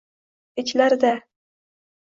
[0.63, 1.13] Ichlarida